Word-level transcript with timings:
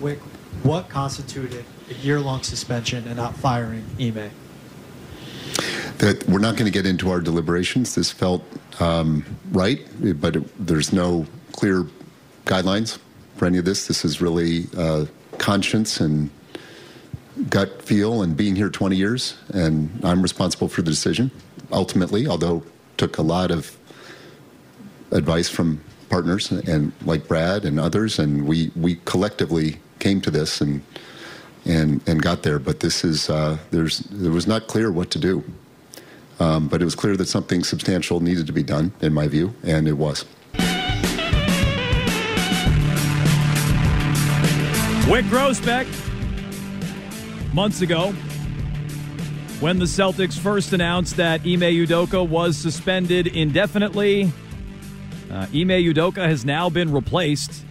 Wyc, 0.00 0.18
what 0.62 0.88
constituted 0.88 1.64
a 1.90 1.94
year-long 1.94 2.42
suspension 2.42 3.06
and 3.06 3.16
not 3.16 3.36
firing 3.36 3.84
Ime? 4.00 4.30
That 5.98 6.24
we're 6.26 6.38
not 6.38 6.56
going 6.56 6.64
to 6.64 6.70
get 6.70 6.86
into 6.86 7.10
our 7.10 7.20
deliberations. 7.20 7.94
This 7.94 8.10
felt 8.10 8.42
um, 8.80 9.24
right, 9.52 9.80
but 10.20 10.36
it, 10.36 10.66
there's 10.66 10.92
no 10.92 11.26
clear 11.52 11.86
guidelines 12.46 12.98
for 13.36 13.44
any 13.44 13.58
of 13.58 13.66
this. 13.66 13.86
This 13.86 14.04
is 14.04 14.22
really 14.22 14.66
uh, 14.76 15.04
conscience 15.38 16.00
and 16.00 16.30
gut 17.50 17.82
feel 17.82 18.22
and 18.22 18.36
being 18.36 18.56
here 18.56 18.70
20 18.70 18.96
years, 18.96 19.36
and 19.52 19.90
I'm 20.02 20.22
responsible 20.22 20.68
for 20.68 20.80
the 20.80 20.90
decision 20.90 21.30
ultimately, 21.72 22.26
although 22.26 22.62
took 22.96 23.18
a 23.18 23.22
lot 23.22 23.50
of 23.50 23.76
advice 25.12 25.48
from 25.48 25.80
partners 26.08 26.50
and 26.50 26.92
like 27.04 27.28
Brad 27.28 27.64
and 27.64 27.78
others, 27.78 28.18
and 28.18 28.46
we, 28.46 28.70
we 28.74 28.96
collectively 29.04 29.78
came 30.00 30.20
to 30.22 30.30
this 30.30 30.60
and 30.60 30.82
and 31.64 32.00
and 32.08 32.22
got 32.22 32.42
there. 32.42 32.58
But 32.58 32.80
this 32.80 33.04
is 33.04 33.30
uh, 33.30 33.58
there's 33.70 34.00
it 34.10 34.30
was 34.30 34.46
not 34.46 34.66
clear 34.66 34.90
what 34.90 35.10
to 35.12 35.18
do, 35.18 35.44
um, 36.40 36.68
but 36.68 36.82
it 36.82 36.84
was 36.84 36.94
clear 36.94 37.16
that 37.16 37.28
something 37.28 37.62
substantial 37.62 38.20
needed 38.20 38.46
to 38.46 38.52
be 38.52 38.62
done, 38.62 38.92
in 39.00 39.12
my 39.12 39.28
view, 39.28 39.54
and 39.62 39.86
it 39.86 39.94
was. 39.94 40.24
Wyc 45.10 45.28
Grousbeck, 45.28 45.86
months 47.52 47.80
ago, 47.80 48.12
when 49.58 49.80
the 49.80 49.84
Celtics 49.84 50.38
first 50.38 50.72
announced 50.72 51.16
that 51.16 51.40
Ime 51.40 51.60
Udoka 51.60 52.26
was 52.26 52.56
suspended 52.56 53.26
indefinitely, 53.26 54.32
uh, 55.30 55.46
Ime 55.52 55.82
Udoka 55.82 56.24
has 56.24 56.44
now 56.44 56.70
been 56.70 56.92
replaced 56.92 57.64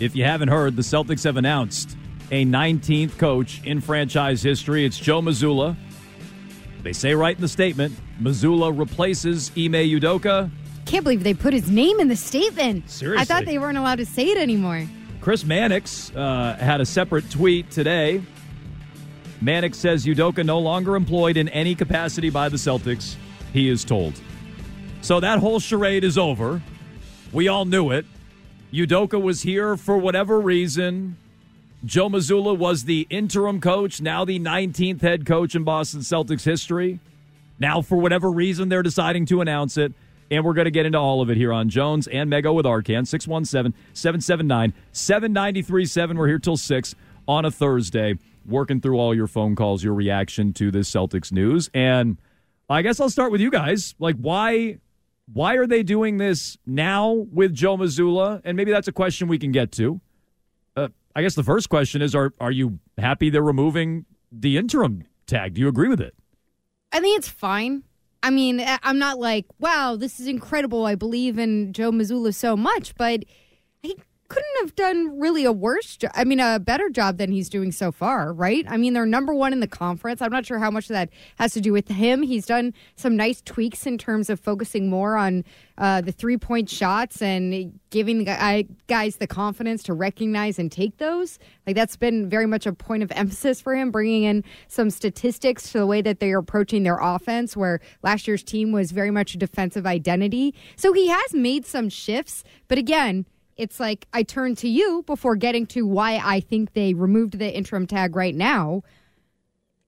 if 0.00 0.16
you 0.16 0.24
haven't 0.24 0.48
heard, 0.48 0.76
the 0.76 0.82
Celtics 0.82 1.24
have 1.24 1.36
announced 1.36 1.96
a 2.30 2.44
19th 2.44 3.18
coach 3.18 3.60
in 3.64 3.80
franchise 3.80 4.42
history. 4.42 4.84
It's 4.84 4.98
Joe 4.98 5.20
Mazzulla. 5.20 5.76
They 6.82 6.94
say 6.94 7.14
right 7.14 7.36
in 7.36 7.42
the 7.42 7.48
statement, 7.48 7.94
Mazzulla 8.20 8.76
replaces 8.76 9.50
Ime 9.50 9.74
Udoka. 9.74 10.50
Can't 10.86 11.04
believe 11.04 11.22
they 11.22 11.34
put 11.34 11.52
his 11.52 11.70
name 11.70 12.00
in 12.00 12.08
the 12.08 12.16
statement. 12.16 12.88
Seriously. 12.90 13.20
I 13.20 13.24
thought 13.24 13.44
they 13.44 13.58
weren't 13.58 13.78
allowed 13.78 13.98
to 13.98 14.06
say 14.06 14.28
it 14.28 14.38
anymore. 14.38 14.88
Chris 15.20 15.44
Mannix 15.44 16.10
uh, 16.16 16.56
had 16.58 16.80
a 16.80 16.86
separate 16.86 17.30
tweet 17.30 17.70
today. 17.70 18.22
Mannix 19.42 19.78
says 19.78 20.06
Udoka 20.06 20.44
no 20.44 20.58
longer 20.58 20.96
employed 20.96 21.36
in 21.36 21.48
any 21.50 21.74
capacity 21.74 22.30
by 22.30 22.48
the 22.48 22.56
Celtics, 22.56 23.16
he 23.52 23.68
is 23.68 23.84
told. 23.84 24.18
So 25.02 25.20
that 25.20 25.38
whole 25.38 25.60
charade 25.60 26.04
is 26.04 26.16
over. 26.16 26.62
We 27.32 27.48
all 27.48 27.64
knew 27.64 27.90
it. 27.90 28.06
Udoka 28.72 29.20
was 29.20 29.42
here 29.42 29.76
for 29.76 29.98
whatever 29.98 30.40
reason. 30.40 31.16
Joe 31.84 32.08
Mazzulla 32.08 32.56
was 32.56 32.84
the 32.84 33.06
interim 33.10 33.60
coach, 33.60 34.00
now 34.00 34.24
the 34.24 34.38
19th 34.38 35.00
head 35.00 35.26
coach 35.26 35.54
in 35.54 35.64
Boston 35.64 36.00
Celtics 36.00 36.44
history. 36.44 37.00
Now, 37.58 37.82
for 37.82 37.98
whatever 37.98 38.30
reason, 38.30 38.68
they're 38.68 38.82
deciding 38.82 39.26
to 39.26 39.40
announce 39.40 39.76
it. 39.76 39.92
And 40.30 40.44
we're 40.44 40.54
going 40.54 40.66
to 40.66 40.70
get 40.70 40.86
into 40.86 40.98
all 40.98 41.20
of 41.20 41.30
it 41.30 41.36
here 41.36 41.52
on 41.52 41.68
Jones 41.68 42.06
and 42.06 42.30
Mego 42.30 42.54
with 42.54 42.64
Arcand, 42.64 43.08
617 43.08 43.74
779 43.92 44.72
7937. 44.92 46.16
We're 46.16 46.28
here 46.28 46.38
till 46.38 46.56
6 46.56 46.94
on 47.26 47.44
a 47.44 47.50
Thursday, 47.50 48.16
working 48.46 48.80
through 48.80 48.98
all 48.98 49.12
your 49.14 49.26
phone 49.26 49.56
calls, 49.56 49.82
your 49.82 49.94
reaction 49.94 50.52
to 50.54 50.70
this 50.70 50.88
Celtics 50.88 51.32
news. 51.32 51.68
And 51.74 52.18
I 52.68 52.82
guess 52.82 53.00
I'll 53.00 53.10
start 53.10 53.32
with 53.32 53.40
you 53.40 53.50
guys. 53.50 53.96
Like, 53.98 54.16
why 54.16 54.78
why 55.32 55.54
are 55.56 55.66
they 55.66 55.82
doing 55.82 56.16
this 56.16 56.58
now 56.66 57.12
with 57.32 57.54
Joe 57.54 57.76
Mazzulla? 57.76 58.40
And 58.44 58.56
maybe 58.56 58.70
that's 58.72 58.88
a 58.88 58.92
question 58.92 59.28
we 59.28 59.38
can 59.38 59.52
get 59.52 59.72
to. 59.72 60.00
Uh, 60.76 60.88
I 61.14 61.22
guess 61.22 61.34
the 61.34 61.44
first 61.44 61.68
question 61.68 62.02
is: 62.02 62.14
Are 62.14 62.32
are 62.40 62.50
you 62.50 62.78
happy 62.98 63.30
they're 63.30 63.42
removing 63.42 64.06
the 64.32 64.56
interim 64.56 65.04
tag? 65.26 65.54
Do 65.54 65.60
you 65.60 65.68
agree 65.68 65.88
with 65.88 66.00
it? 66.00 66.14
I 66.92 67.00
think 67.00 67.18
it's 67.18 67.28
fine. 67.28 67.84
I 68.22 68.30
mean, 68.30 68.62
I'm 68.82 68.98
not 68.98 69.18
like, 69.18 69.46
wow, 69.58 69.96
this 69.96 70.20
is 70.20 70.26
incredible. 70.26 70.84
I 70.84 70.94
believe 70.94 71.38
in 71.38 71.72
Joe 71.72 71.90
Mazzulla 71.90 72.34
so 72.34 72.54
much, 72.54 72.94
but 72.96 73.24
couldn't 74.30 74.60
have 74.60 74.76
done 74.76 75.18
really 75.18 75.44
a 75.44 75.52
worse 75.52 75.96
job. 75.96 76.12
I 76.14 76.22
mean, 76.22 76.38
a 76.38 76.60
better 76.60 76.88
job 76.88 77.18
than 77.18 77.32
he's 77.32 77.48
doing 77.48 77.72
so 77.72 77.90
far, 77.90 78.32
right? 78.32 78.64
I 78.68 78.76
mean, 78.76 78.92
they're 78.92 79.04
number 79.04 79.34
one 79.34 79.52
in 79.52 79.58
the 79.58 79.66
conference. 79.66 80.22
I'm 80.22 80.30
not 80.30 80.46
sure 80.46 80.60
how 80.60 80.70
much 80.70 80.86
that 80.86 81.10
has 81.38 81.52
to 81.54 81.60
do 81.60 81.72
with 81.72 81.88
him. 81.88 82.22
He's 82.22 82.46
done 82.46 82.72
some 82.94 83.16
nice 83.16 83.42
tweaks 83.42 83.86
in 83.86 83.98
terms 83.98 84.30
of 84.30 84.38
focusing 84.38 84.88
more 84.88 85.16
on 85.16 85.44
uh, 85.78 86.00
the 86.00 86.12
three 86.12 86.36
point 86.36 86.70
shots 86.70 87.20
and 87.20 87.78
giving 87.90 88.22
guys 88.22 89.16
the 89.16 89.26
confidence 89.26 89.82
to 89.82 89.94
recognize 89.94 90.60
and 90.60 90.70
take 90.70 90.98
those. 90.98 91.40
Like, 91.66 91.74
that's 91.74 91.96
been 91.96 92.28
very 92.28 92.46
much 92.46 92.66
a 92.66 92.72
point 92.72 93.02
of 93.02 93.10
emphasis 93.10 93.60
for 93.60 93.74
him, 93.74 93.90
bringing 93.90 94.22
in 94.22 94.44
some 94.68 94.90
statistics 94.90 95.72
to 95.72 95.78
the 95.78 95.86
way 95.86 96.02
that 96.02 96.20
they 96.20 96.30
are 96.30 96.38
approaching 96.38 96.84
their 96.84 96.98
offense, 96.98 97.56
where 97.56 97.80
last 98.04 98.28
year's 98.28 98.44
team 98.44 98.70
was 98.70 98.92
very 98.92 99.10
much 99.10 99.34
a 99.34 99.38
defensive 99.38 99.86
identity. 99.86 100.54
So 100.76 100.92
he 100.92 101.08
has 101.08 101.34
made 101.34 101.66
some 101.66 101.88
shifts, 101.88 102.44
but 102.68 102.78
again, 102.78 103.26
it's 103.60 103.78
like 103.78 104.08
I 104.14 104.22
turn 104.22 104.54
to 104.56 104.68
you 104.68 105.04
before 105.06 105.36
getting 105.36 105.66
to 105.66 105.86
why 105.86 106.18
I 106.24 106.40
think 106.40 106.72
they 106.72 106.94
removed 106.94 107.38
the 107.38 107.54
interim 107.54 107.86
tag 107.86 108.16
right 108.16 108.34
now. 108.34 108.82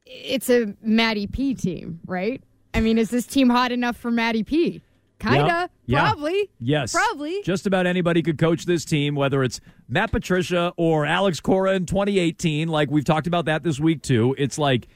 It's 0.04 0.50
a 0.50 0.74
Maddie 0.82 1.26
P 1.26 1.54
team, 1.54 1.98
right? 2.04 2.42
I 2.74 2.80
mean, 2.80 2.98
is 2.98 3.08
this 3.08 3.26
team 3.26 3.48
hot 3.48 3.72
enough 3.72 3.96
for 3.96 4.10
Maddie 4.10 4.42
P? 4.42 4.82
Kinda, 5.18 5.70
yeah. 5.86 6.00
probably. 6.00 6.50
Yes. 6.60 6.92
Probably. 6.92 7.42
Just 7.44 7.66
about 7.66 7.86
anybody 7.86 8.22
could 8.22 8.36
coach 8.36 8.66
this 8.66 8.84
team, 8.84 9.14
whether 9.14 9.42
it's 9.42 9.58
Matt 9.88 10.12
Patricia 10.12 10.74
or 10.76 11.06
Alex 11.06 11.40
Cora 11.40 11.74
in 11.74 11.86
2018. 11.86 12.68
Like 12.68 12.90
we've 12.90 13.04
talked 13.04 13.26
about 13.26 13.46
that 13.46 13.62
this 13.62 13.80
week 13.80 14.02
too. 14.02 14.34
It's 14.36 14.58
like, 14.58 14.88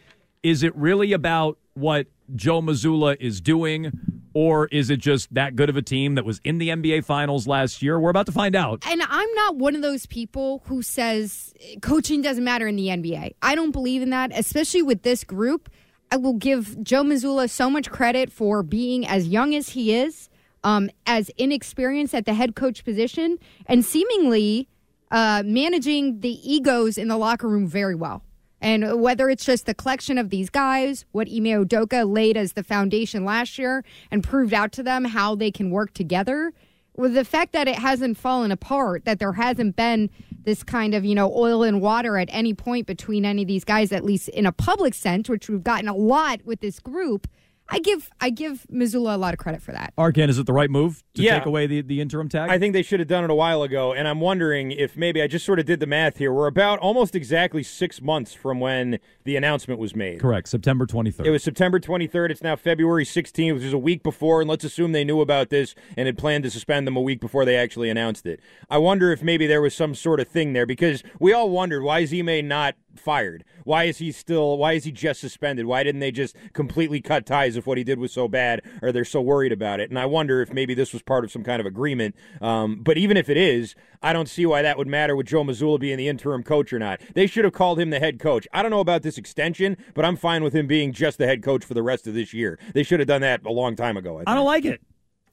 is 0.42 0.62
it 0.62 0.76
really 0.76 1.12
about 1.12 1.58
what 1.74 2.08
Joe 2.34 2.60
Mazzulla 2.60 3.16
is 3.20 3.40
doing, 3.40 3.92
or 4.34 4.66
is 4.68 4.90
it 4.90 4.98
just 4.98 5.32
that 5.34 5.56
good 5.56 5.70
of 5.70 5.76
a 5.76 5.82
team 5.82 6.14
that 6.16 6.24
was 6.24 6.40
in 6.44 6.58
the 6.58 6.68
NBA 6.68 7.04
Finals 7.04 7.46
last 7.46 7.82
year? 7.82 7.98
We're 7.98 8.10
about 8.10 8.26
to 8.26 8.32
find 8.32 8.54
out. 8.54 8.84
And 8.86 9.02
I'm 9.08 9.32
not 9.34 9.56
one 9.56 9.74
of 9.74 9.82
those 9.82 10.06
people 10.06 10.62
who 10.66 10.82
says 10.82 11.54
coaching 11.80 12.22
doesn't 12.22 12.44
matter 12.44 12.66
in 12.66 12.76
the 12.76 12.88
NBA. 12.88 13.34
I 13.42 13.54
don't 13.54 13.70
believe 13.70 14.02
in 14.02 14.10
that, 14.10 14.32
especially 14.34 14.82
with 14.82 15.02
this 15.02 15.24
group. 15.24 15.70
I 16.10 16.16
will 16.16 16.34
give 16.34 16.82
Joe 16.82 17.02
Mazzulla 17.02 17.50
so 17.50 17.68
much 17.68 17.90
credit 17.90 18.30
for 18.30 18.62
being 18.62 19.06
as 19.06 19.26
young 19.28 19.54
as 19.54 19.70
he 19.70 19.94
is, 19.94 20.28
um, 20.62 20.90
as 21.06 21.30
inexperienced 21.36 22.14
at 22.14 22.26
the 22.26 22.34
head 22.34 22.54
coach 22.54 22.84
position, 22.84 23.38
and 23.66 23.84
seemingly 23.84 24.68
uh, 25.10 25.42
managing 25.44 26.20
the 26.20 26.40
egos 26.42 26.98
in 26.98 27.08
the 27.08 27.16
locker 27.16 27.48
room 27.48 27.66
very 27.66 27.94
well. 27.94 28.22
And 28.60 29.00
whether 29.00 29.28
it's 29.28 29.44
just 29.44 29.66
the 29.66 29.74
collection 29.74 30.18
of 30.18 30.30
these 30.30 30.50
guys, 30.50 31.04
what 31.12 31.28
Ime 31.28 31.64
Udoka 31.64 32.10
laid 32.10 32.36
as 32.36 32.54
the 32.54 32.62
foundation 32.62 33.24
last 33.24 33.58
year 33.58 33.84
and 34.10 34.24
proved 34.24 34.54
out 34.54 34.72
to 34.72 34.82
them 34.82 35.04
how 35.04 35.34
they 35.34 35.50
can 35.50 35.70
work 35.70 35.92
together, 35.92 36.52
with 36.96 37.12
the 37.12 37.24
fact 37.24 37.52
that 37.52 37.68
it 37.68 37.76
hasn't 37.76 38.16
fallen 38.16 38.50
apart, 38.50 39.04
that 39.04 39.18
there 39.18 39.34
hasn't 39.34 39.76
been 39.76 40.08
this 40.44 40.62
kind 40.62 40.94
of, 40.94 41.04
you 41.04 41.14
know, 41.14 41.30
oil 41.36 41.62
and 41.62 41.82
water 41.82 42.16
at 42.16 42.28
any 42.32 42.54
point 42.54 42.86
between 42.86 43.24
any 43.24 43.42
of 43.42 43.48
these 43.48 43.64
guys, 43.64 43.92
at 43.92 44.04
least 44.04 44.28
in 44.30 44.46
a 44.46 44.52
public 44.52 44.94
sense, 44.94 45.28
which 45.28 45.48
we've 45.48 45.64
gotten 45.64 45.88
a 45.88 45.94
lot 45.94 46.40
with 46.46 46.60
this 46.60 46.80
group, 46.80 47.28
I 47.68 47.78
give 47.80 48.10
I 48.20 48.30
give 48.30 48.66
Mazzulla 48.72 49.14
a 49.14 49.18
lot 49.18 49.34
of 49.34 49.38
credit 49.38 49.60
for 49.62 49.72
that. 49.72 49.92
Arcand, 49.98 50.28
is 50.28 50.38
it 50.38 50.46
the 50.46 50.52
right 50.52 50.70
move 50.70 51.02
to 51.14 51.22
Yeah. 51.22 51.38
take 51.38 51.46
away 51.46 51.66
the, 51.66 51.82
the 51.82 52.00
interim 52.00 52.28
tag? 52.28 52.48
I 52.48 52.58
think 52.58 52.72
they 52.72 52.82
should 52.82 53.00
have 53.00 53.08
done 53.08 53.24
it 53.24 53.30
a 53.30 53.34
while 53.34 53.62
ago, 53.62 53.92
and 53.92 54.06
I'm 54.06 54.20
wondering 54.20 54.70
if 54.70 54.96
maybe 54.96 55.20
I 55.20 55.26
just 55.26 55.44
sort 55.44 55.58
of 55.58 55.66
did 55.66 55.80
the 55.80 55.86
math 55.86 56.18
here. 56.18 56.32
We're 56.32 56.46
about 56.46 56.78
almost 56.78 57.14
exactly 57.14 57.62
six 57.62 58.00
months 58.00 58.32
from 58.34 58.60
when 58.60 58.98
the 59.24 59.36
announcement 59.36 59.80
was 59.80 59.96
made. 59.96 60.20
Correct. 60.20 60.48
September 60.48 60.86
23rd. 60.86 61.26
It 61.26 61.30
was 61.30 61.42
September 61.42 61.80
23rd. 61.80 62.30
It's 62.30 62.42
now 62.42 62.54
February 62.56 63.04
16th, 63.04 63.54
which 63.54 63.64
is 63.64 63.72
a 63.72 63.78
week 63.78 64.02
before, 64.02 64.40
and 64.40 64.48
let's 64.48 64.64
assume 64.64 64.92
they 64.92 65.04
knew 65.04 65.20
about 65.20 65.50
this 65.50 65.74
and 65.96 66.06
had 66.06 66.16
planned 66.16 66.44
to 66.44 66.50
suspend 66.50 66.86
them 66.86 66.96
a 66.96 67.00
week 67.00 67.20
before 67.20 67.44
they 67.44 67.56
actually 67.56 67.90
announced 67.90 68.26
it. 68.26 68.40
I 68.70 68.78
wonder 68.78 69.12
if 69.12 69.22
maybe 69.22 69.46
there 69.46 69.60
was 69.60 69.74
some 69.74 69.94
sort 69.94 70.20
of 70.20 70.28
thing 70.28 70.52
there 70.52 70.66
because 70.66 71.02
we 71.18 71.32
all 71.32 71.50
wondered 71.50 71.82
why 71.82 72.00
is 72.00 72.12
Ime 72.14 72.46
not 72.46 72.76
fired? 73.00 73.44
Why 73.64 73.84
is 73.84 73.98
he 73.98 74.12
still? 74.12 74.58
Why 74.58 74.72
is 74.72 74.84
he 74.84 74.92
just 74.92 75.20
suspended? 75.20 75.66
Why 75.66 75.82
didn't 75.82 76.00
they 76.00 76.10
just 76.10 76.36
completely 76.52 77.00
cut 77.00 77.26
ties 77.26 77.56
if 77.56 77.66
what 77.66 77.78
he 77.78 77.84
did 77.84 77.98
was 77.98 78.12
so 78.12 78.28
bad, 78.28 78.62
or 78.82 78.92
they're 78.92 79.04
so 79.04 79.20
worried 79.20 79.52
about 79.52 79.80
it? 79.80 79.90
And 79.90 79.98
I 79.98 80.06
wonder 80.06 80.42
if 80.42 80.52
maybe 80.52 80.74
this 80.74 80.92
was 80.92 81.02
part 81.02 81.24
of 81.24 81.32
some 81.32 81.42
kind 81.42 81.60
of 81.60 81.66
agreement. 81.66 82.14
Um, 82.40 82.82
but 82.82 82.98
even 82.98 83.16
if 83.16 83.28
it 83.28 83.36
is, 83.36 83.74
I 84.02 84.12
don't 84.12 84.28
see 84.28 84.46
why 84.46 84.62
that 84.62 84.78
would 84.78 84.88
matter 84.88 85.16
with 85.16 85.26
Joe 85.26 85.44
Mazzulla 85.44 85.80
being 85.80 85.98
the 85.98 86.08
interim 86.08 86.42
coach 86.42 86.72
or 86.72 86.78
not. 86.78 87.00
They 87.14 87.26
should 87.26 87.44
have 87.44 87.54
called 87.54 87.78
him 87.80 87.90
the 87.90 88.00
head 88.00 88.18
coach. 88.18 88.46
I 88.52 88.62
don't 88.62 88.70
know 88.70 88.80
about 88.80 89.02
this 89.02 89.18
extension, 89.18 89.76
but 89.94 90.04
I'm 90.04 90.16
fine 90.16 90.42
with 90.42 90.54
him 90.54 90.66
being 90.66 90.92
just 90.92 91.18
the 91.18 91.26
head 91.26 91.42
coach 91.42 91.64
for 91.64 91.74
the 91.74 91.82
rest 91.82 92.06
of 92.06 92.14
this 92.14 92.32
year. 92.32 92.58
They 92.74 92.82
should 92.82 93.00
have 93.00 93.08
done 93.08 93.22
that 93.22 93.44
a 93.44 93.52
long 93.52 93.76
time 93.76 93.96
ago. 93.96 94.14
I, 94.14 94.18
think. 94.18 94.28
I 94.28 94.34
don't 94.34 94.46
like 94.46 94.64
it. 94.64 94.80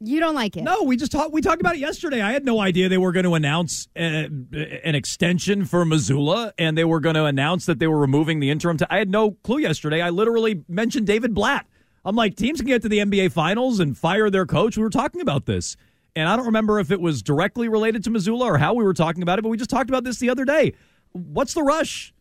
You 0.06 0.20
don't 0.20 0.36
like 0.36 0.58
it. 0.58 0.64
No, 0.64 0.84
we 0.84 0.98
just 0.98 1.12
talked. 1.12 1.32
We 1.32 1.42
talked 1.42 1.62
about 1.62 1.76
it 1.76 1.80
yesterday. 1.80 2.22
I 2.22 2.34
had 2.34 2.44
no 2.44 2.60
idea 2.60 2.90
they 2.90 2.98
were 2.98 3.14
going 3.14 3.24
to 3.24 3.36
announce 3.36 3.88
uh 3.96 4.28
an 4.28 4.96
extension 4.96 5.64
for 5.64 5.86
Mazzulla, 5.86 6.52
and 6.58 6.78
they 6.78 6.84
were 6.84 7.00
going 7.00 7.16
to 7.16 7.26
announce 7.26 7.66
that 7.68 7.80
they 7.80 7.88
were 7.88 8.00
removing 8.00 8.40
the 8.40 8.50
interim. 8.50 8.78
T- 8.78 8.86
I 8.90 8.98
had 8.98 9.10
no 9.10 9.32
clue 9.32 9.60
yesterday. 9.60 10.02
I 10.02 10.10
literally 10.10 10.64
mentioned 10.68 11.08
David 11.08 11.34
Blatt. 11.34 11.66
I'm 12.04 12.18
like, 12.18 12.36
teams 12.36 12.60
can 12.60 12.68
get 12.68 12.82
to 12.82 12.90
the 12.90 13.00
NBA 13.00 13.32
Finals 13.32 13.80
and 13.80 13.98
fire 13.98 14.30
their 14.30 14.46
coach. 14.46 14.76
We 14.76 14.84
were 14.84 14.90
talking 14.90 15.22
about 15.22 15.46
this, 15.46 15.78
and 16.18 16.28
I 16.28 16.36
don't 16.36 16.48
remember 16.48 16.80
if 16.80 16.92
it 16.92 17.00
was 17.00 17.22
directly 17.22 17.70
related 17.70 18.04
to 18.04 18.10
Mazzulla 18.10 18.46
or 18.46 18.58
how 18.58 18.74
we 18.74 18.84
were 18.84 18.94
talking 18.94 19.24
about 19.24 19.40
it, 19.40 19.44
but 19.44 19.50
we 19.50 19.58
just 19.58 19.70
talked 19.70 19.90
about 19.90 20.04
this 20.04 20.20
the 20.20 20.30
other 20.30 20.44
day. 20.44 20.74
What's 21.14 21.54
the 21.54 21.64
rush? 21.64 22.14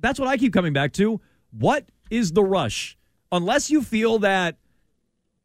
That's 0.00 0.18
what 0.18 0.28
I 0.28 0.36
keep 0.36 0.52
coming 0.52 0.74
back 0.74 0.92
to. 0.94 1.20
What 1.52 1.86
is 2.10 2.32
the 2.32 2.44
rush? 2.44 2.98
Unless 3.32 3.70
you 3.70 3.82
feel 3.82 4.18
that 4.18 4.58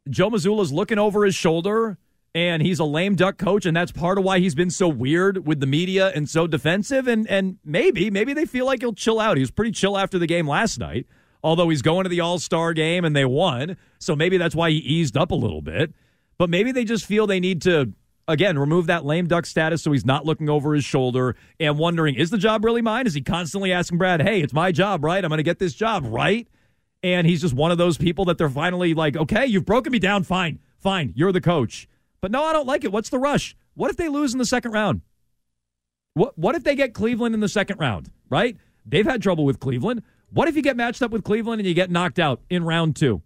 Joe 0.08 0.30
Mazzulla's 0.30 0.72
looking 0.72 0.98
over 0.98 1.24
his 1.24 1.34
shoulder 1.34 1.98
and 2.34 2.62
he's 2.62 2.78
a 2.78 2.84
lame 2.84 3.16
duck 3.16 3.36
coach 3.36 3.66
and 3.66 3.76
that's 3.76 3.92
part 3.92 4.18
of 4.18 4.24
why 4.24 4.38
he's 4.38 4.54
been 4.54 4.70
so 4.70 4.88
weird 4.88 5.46
with 5.46 5.60
the 5.60 5.66
media 5.66 6.10
and 6.14 6.28
so 6.28 6.46
defensive 6.46 7.06
and 7.08 7.26
and 7.28 7.58
maybe 7.64 8.10
maybe 8.10 8.32
they 8.32 8.46
feel 8.46 8.66
like 8.66 8.80
he'll 8.80 8.92
chill 8.92 9.20
out. 9.20 9.36
He 9.36 9.42
was 9.42 9.50
pretty 9.50 9.72
chill 9.72 9.98
after 9.98 10.18
the 10.18 10.26
game 10.26 10.48
last 10.48 10.78
night. 10.78 11.06
Although 11.42 11.70
he's 11.70 11.80
going 11.80 12.04
to 12.04 12.10
the 12.10 12.20
All-Star 12.20 12.74
game 12.74 13.04
and 13.04 13.16
they 13.16 13.24
won. 13.24 13.78
So 13.98 14.14
maybe 14.14 14.36
that's 14.36 14.54
why 14.54 14.70
he 14.70 14.76
eased 14.76 15.16
up 15.16 15.30
a 15.30 15.34
little 15.34 15.62
bit. 15.62 15.94
But 16.36 16.50
maybe 16.50 16.70
they 16.70 16.84
just 16.84 17.06
feel 17.06 17.26
they 17.26 17.40
need 17.40 17.62
to 17.62 17.92
again 18.28 18.58
remove 18.58 18.86
that 18.86 19.04
lame 19.04 19.26
duck 19.26 19.44
status 19.44 19.82
so 19.82 19.90
he's 19.92 20.04
not 20.06 20.24
looking 20.24 20.48
over 20.48 20.74
his 20.74 20.84
shoulder 20.84 21.36
and 21.58 21.78
wondering 21.78 22.14
is 22.14 22.30
the 22.30 22.38
job 22.38 22.64
really 22.64 22.82
mine? 22.82 23.06
Is 23.06 23.14
he 23.14 23.20
constantly 23.22 23.72
asking 23.72 23.98
Brad, 23.98 24.22
"Hey, 24.22 24.40
it's 24.40 24.52
my 24.52 24.72
job, 24.72 25.04
right? 25.04 25.22
I'm 25.24 25.28
going 25.28 25.38
to 25.38 25.42
get 25.42 25.58
this 25.58 25.74
job, 25.74 26.04
right?" 26.06 26.46
And 27.02 27.26
he's 27.26 27.40
just 27.40 27.54
one 27.54 27.70
of 27.70 27.78
those 27.78 27.96
people 27.96 28.24
that 28.26 28.38
they're 28.38 28.48
finally 28.50 28.94
like, 28.94 29.16
okay, 29.16 29.46
you've 29.46 29.64
broken 29.64 29.90
me 29.92 29.98
down. 29.98 30.22
Fine, 30.22 30.58
fine, 30.78 31.12
you're 31.16 31.32
the 31.32 31.40
coach. 31.40 31.88
But 32.20 32.30
no, 32.30 32.44
I 32.44 32.52
don't 32.52 32.66
like 32.66 32.84
it. 32.84 32.92
What's 32.92 33.08
the 33.08 33.18
rush? 33.18 33.56
What 33.74 33.90
if 33.90 33.96
they 33.96 34.08
lose 34.08 34.32
in 34.32 34.38
the 34.38 34.44
second 34.44 34.72
round? 34.72 35.00
What 36.14 36.36
What 36.38 36.54
if 36.54 36.64
they 36.64 36.74
get 36.74 36.92
Cleveland 36.94 37.34
in 37.34 37.40
the 37.40 37.48
second 37.48 37.78
round? 37.78 38.10
Right? 38.28 38.56
They've 38.86 39.06
had 39.06 39.22
trouble 39.22 39.44
with 39.44 39.60
Cleveland. 39.60 40.02
What 40.32 40.48
if 40.48 40.56
you 40.56 40.62
get 40.62 40.76
matched 40.76 41.02
up 41.02 41.10
with 41.10 41.24
Cleveland 41.24 41.60
and 41.60 41.66
you 41.68 41.74
get 41.74 41.90
knocked 41.90 42.18
out 42.18 42.40
in 42.50 42.64
round 42.64 42.96
two? 42.96 43.22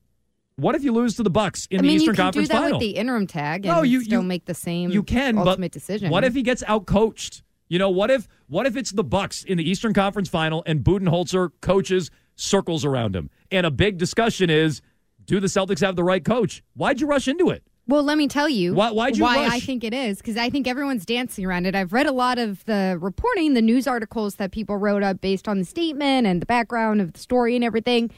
What 0.56 0.74
if 0.76 0.84
you 0.84 0.92
lose 0.92 1.16
to 1.16 1.22
the 1.24 1.30
Bucks 1.30 1.66
in 1.66 1.78
I 1.78 1.82
the 1.82 1.88
mean, 1.88 1.96
Eastern 1.96 2.12
you 2.12 2.14
can 2.14 2.24
Conference 2.26 2.48
do 2.48 2.54
that 2.54 2.60
Final? 2.62 2.78
with 2.78 2.80
the 2.88 2.96
interim 2.96 3.26
tag 3.26 3.66
and 3.66 3.74
No, 3.76 3.82
you- 3.82 4.02
still 4.02 4.20
you- 4.22 4.26
make 4.26 4.44
the 4.44 4.54
same 4.54 4.90
you 4.90 5.02
can, 5.02 5.36
ultimate 5.36 5.72
decision. 5.72 6.10
what 6.10 6.22
if 6.24 6.34
he 6.34 6.42
gets 6.42 6.62
outcoached? 6.62 7.42
You 7.68 7.78
know, 7.80 7.90
what 7.90 8.10
if 8.10 8.28
what 8.46 8.66
if 8.66 8.76
it's 8.76 8.92
the 8.92 9.02
Bucks 9.02 9.42
in 9.42 9.58
the 9.58 9.68
Eastern 9.68 9.92
Conference 9.92 10.28
Final 10.28 10.62
and 10.66 10.84
Budenholzer 10.84 11.50
coaches 11.60 12.10
circles 12.36 12.84
around 12.84 13.14
him, 13.16 13.30
and 13.50 13.66
a 13.66 13.70
big 13.70 13.98
discussion 13.98 14.50
is, 14.50 14.82
do 15.24 15.40
the 15.40 15.46
Celtics 15.46 15.80
have 15.80 15.96
the 15.96 16.04
right 16.04 16.24
coach? 16.24 16.62
Why'd 16.74 17.00
you 17.00 17.06
rush 17.06 17.28
into 17.28 17.50
it? 17.50 17.62
Well, 17.86 18.02
let 18.02 18.16
me 18.16 18.28
tell 18.28 18.48
you 18.48 18.74
Why- 18.74 18.92
why 18.92 19.10
rush? 19.10 19.52
I 19.52 19.60
think 19.60 19.84
it 19.84 19.92
is 19.92 20.16
because 20.18 20.38
I 20.38 20.48
think 20.48 20.66
everyone's 20.66 21.04
dancing 21.04 21.44
around 21.44 21.66
it. 21.66 21.74
I've 21.74 21.92
read 21.92 22.06
a 22.06 22.12
lot 22.12 22.38
of 22.38 22.64
the 22.64 22.96
reporting, 23.00 23.52
the 23.52 23.60
news 23.62 23.86
articles 23.86 24.36
that 24.36 24.52
people 24.52 24.78
wrote 24.78 25.02
up 25.02 25.20
based 25.20 25.48
on 25.48 25.58
the 25.58 25.64
statement 25.66 26.26
and 26.26 26.40
the 26.40 26.46
background 26.46 27.02
of 27.02 27.12
the 27.12 27.18
story 27.18 27.54
and 27.54 27.64
everything, 27.64 28.10